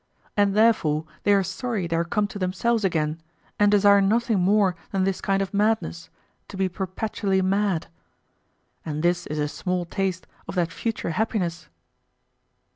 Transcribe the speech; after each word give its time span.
And 0.35 0.55
therefore 0.55 1.05
they 1.21 1.31
are 1.33 1.43
sorry 1.43 1.85
they 1.85 1.95
are 1.95 2.03
come 2.03 2.25
to 2.29 2.39
themselves 2.39 2.83
again 2.83 3.21
and 3.59 3.69
desire 3.71 4.01
nothing 4.01 4.39
more 4.39 4.75
than 4.89 5.03
this 5.03 5.21
kind 5.21 5.43
of 5.43 5.53
madness, 5.53 6.09
to 6.47 6.57
be 6.57 6.67
perpetually 6.67 7.43
mad. 7.43 7.85
And 8.83 9.03
this 9.03 9.27
is 9.27 9.37
a 9.37 9.47
small 9.47 9.85
taste 9.85 10.25
of 10.47 10.55
that 10.55 10.71
future 10.71 11.11
happiness. 11.11 11.69